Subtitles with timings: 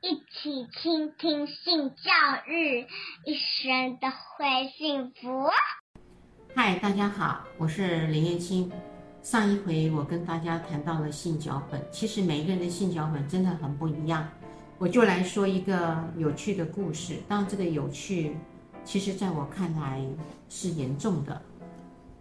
[0.00, 2.12] 一起倾听性教
[2.46, 2.86] 育，
[3.26, 5.50] 一生都会幸福。
[6.54, 8.70] 嗨，大家好，我是林燕青。
[9.22, 14.28] 上一回我跟大家谈到了性脚本，其实每一个人的性脚本真的很不一样。
[14.78, 17.16] 我就来说一个有趣的故事。
[17.26, 18.36] 当然这个有趣，
[18.84, 20.00] 其实在我看来
[20.48, 21.42] 是严重的，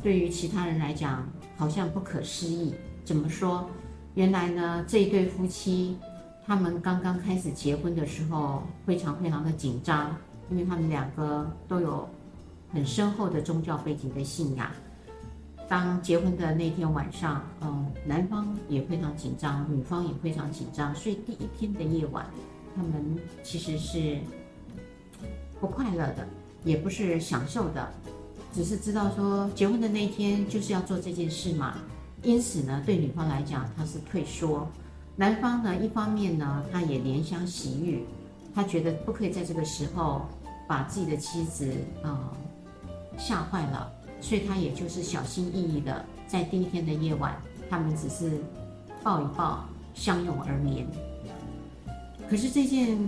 [0.00, 2.72] 对于其他人来讲好像不可思议。
[3.04, 3.68] 怎么说？
[4.14, 5.98] 原来呢，这一对夫妻，
[6.46, 10.14] 他们刚刚开始结婚的时候，非常非常的紧张，
[10.50, 12.08] 因为他们两个都有
[12.72, 14.70] 很深厚的宗教背景的信仰。
[15.66, 22.26] 当结婚的那天晚上，嗯，男方也非常紧张，女方也非常紧张，所以第一天的夜晚，
[22.76, 24.18] 他们其实是
[25.58, 26.28] 不快乐的，
[26.62, 27.90] 也不是享受的，
[28.52, 31.78] 只是知道说结婚的那天就是要做这件事嘛。
[32.22, 34.68] 因此呢，对女方来讲，她是退缩；
[35.16, 38.04] 男方呢，一方面呢，他也怜香惜玉，
[38.52, 40.22] 他觉得不可以在这个时候
[40.66, 42.32] 把自己的妻子啊、
[43.16, 47.36] 吓坏了，所以他也就是小心翼翼的，在第一天的夜晚，
[47.70, 48.40] 他们只是
[49.04, 50.84] 抱一抱，相拥而眠。
[52.28, 52.98] 可是这件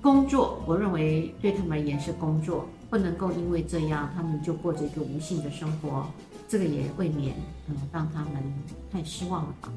[0.00, 6.06] 工作，我认为对他们而言是工作，不能够因为这样，他们就过着一个无性的生活。
[6.46, 7.34] 这个也未免
[7.68, 8.34] 嗯让他们
[8.90, 9.72] 太失望了吧？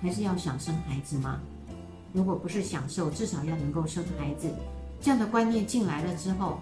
[0.00, 1.40] 还是要想生孩子吗？
[2.12, 4.48] 如果不是享受，至少要能够生孩子。
[5.00, 6.60] 这样的观念进来了之后，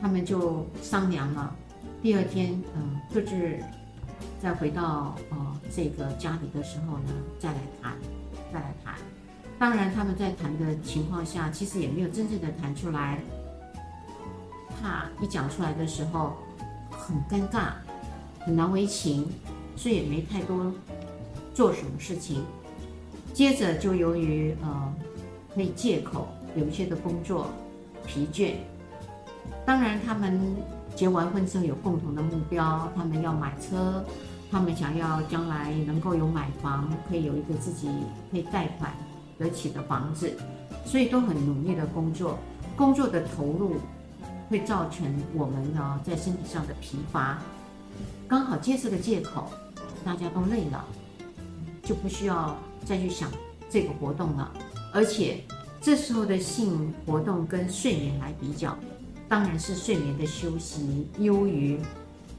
[0.00, 1.54] 他们就商量了。
[2.02, 3.58] 第二天，嗯，各自
[4.40, 7.96] 再回到呃这个家里的时候呢，再来谈，
[8.52, 8.94] 再来谈。
[9.58, 13.18] 当然，他们在谈的情况下，其实也没有真正的谈出来。
[14.80, 16.36] 怕一讲出来的时候
[16.90, 17.72] 很尴尬。
[18.40, 19.28] 很难为情，
[19.76, 20.72] 所以也没太多
[21.58, 22.44] 做什么事情。
[23.34, 24.94] 接着就由于呃，
[25.52, 27.48] 可以借口有一些的工作
[28.06, 28.52] 疲倦。
[29.66, 30.40] 当然，他们
[30.94, 34.04] 结完婚之后有共同的目标，他们要买车，
[34.52, 37.88] 他们想要将来能够有买房，可以有一个自己
[38.30, 38.92] 可以贷款
[39.36, 40.32] 得起的房子，
[40.86, 42.38] 所以都很努力的工作。
[42.76, 43.78] 工作的投入
[44.48, 47.40] 会造成我们呢在身体上的疲乏。
[48.28, 49.50] 刚好借这个借口，
[50.04, 50.84] 大家都累了，
[51.88, 52.54] 就不需要
[52.84, 53.32] 再去想
[53.70, 54.52] 这个活动了。
[54.92, 55.42] 而且
[55.80, 58.76] 这时候的性活动跟睡眠来比较，
[59.26, 61.80] 当然是睡眠的休息优于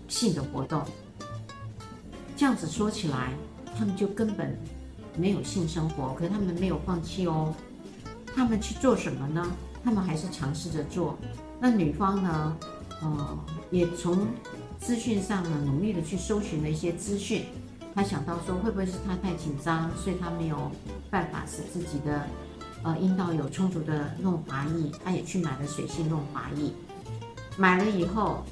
[0.07, 0.83] 性的活动。
[2.37, 3.33] 这样子说起来，
[3.75, 4.55] 他们就根本
[5.17, 7.51] 没有性生活，可是他们没有放弃哦。
[8.35, 9.51] 他们去做什么呢？
[9.83, 11.17] 他们还是尝试着做。
[11.59, 12.57] 那女方呢？
[13.01, 13.39] 呃，
[13.71, 14.27] 也从。
[14.79, 17.43] 资讯上呢，努力的去搜寻了一些资讯，
[17.94, 20.72] 他想到说，会不会是他太紧张，所以他没有
[21.09, 22.27] 办法使自己的
[22.83, 26.72] 呃阴道有充足的润滑液，他也去买了水性润滑液，
[27.57, 28.44] 买了以后，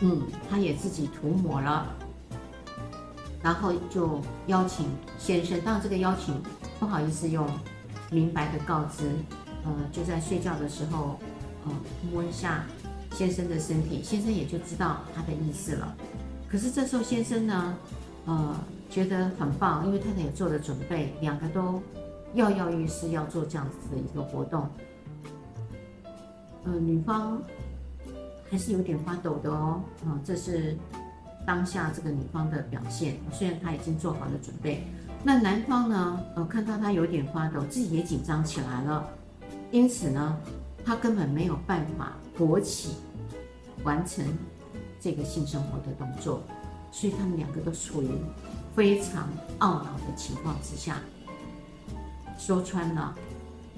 [0.00, 1.86] 嗯，他也自己涂抹了，
[3.42, 4.86] 然后就邀请
[5.18, 6.42] 先生，当然这个邀请
[6.80, 7.48] 不好意思用
[8.10, 9.10] 明白的告知，
[9.64, 11.18] 呃，就在睡觉的时候，
[11.64, 11.72] 呃，
[12.12, 12.64] 摸一下。
[13.14, 15.96] 先生的身体，先生也就知道他的意思了。
[16.48, 17.74] 可是这时候先生呢，
[18.28, 18.54] 呃，
[18.90, 21.82] 觉得很棒，因为太太也做了准备，两个都
[22.34, 24.68] 跃跃欲试要做这样子的一个活动。
[26.64, 27.42] 呃，女方
[28.50, 30.76] 还是有点发抖的哦，啊、呃，这是
[31.46, 33.16] 当下这个女方的表现。
[33.32, 34.84] 虽然她已经做好了准备，
[35.24, 39.08] 那男方呢，呃，看到她有点发抖，自己也紧张起来了，
[39.70, 40.36] 因此呢，
[40.84, 42.94] 他根本没有办法勃起。
[43.84, 44.26] 完成
[45.00, 46.42] 这个性生活的动作，
[46.90, 48.08] 所以他们两个都处于
[48.74, 49.28] 非常
[49.60, 50.98] 懊恼的情况之下。
[52.38, 53.14] 说穿了，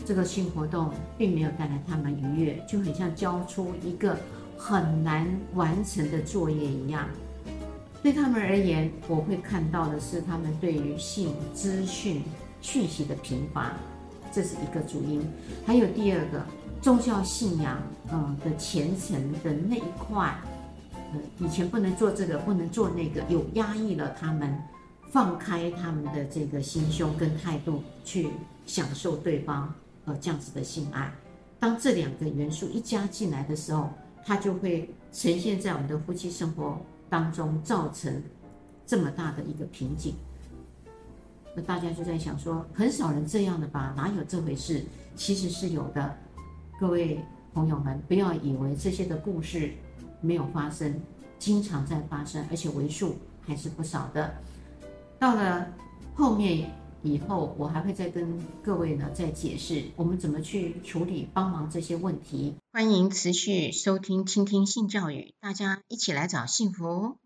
[0.05, 4.17] 这个性活动并没有带来他们愉悦，就很像交出一个
[4.57, 7.09] 很难完成的作业一样。
[8.03, 12.23] 对他们而言，我会看到的是他们对于性资讯
[12.61, 13.73] 讯息的贫乏，
[14.33, 15.23] 这是一个主因。
[15.67, 16.45] 还有第二个。
[16.83, 17.77] 宗教信仰，
[18.11, 20.35] 嗯的虔诚的那一块，
[21.39, 24.63] 以前不能做这个，不能做那个，有压抑了他们，
[25.11, 28.29] 放开他们的这个心胸跟态度去
[28.67, 29.73] 享受对方，
[30.05, 31.13] 呃，这样子的性爱。
[31.59, 33.91] 当这两个元素一加进来的时候，
[34.25, 36.79] 它就会呈现在我们的夫妻生活
[37.09, 38.23] 当中，造成
[38.87, 40.15] 这么大的一个瓶颈。
[41.55, 43.93] 那大家就在想说，很少人这样的吧？
[43.97, 44.85] 哪有这回事？
[45.17, 46.17] 其实是有的。
[46.81, 47.21] 各位
[47.53, 49.73] 朋友们，不要以为这些的故事
[50.21, 51.01] 没有发生，
[51.39, 54.35] 经常在发生，而且为数还是不少的。
[55.19, 55.69] 到了
[56.15, 56.71] 后面，
[57.03, 62.55] 以后我还会再跟各位呢再解释我们怎么去处理帮忙这些问题。
[62.73, 67.21] 欢迎持续收听、倾听性教育，大家一起来找幸福。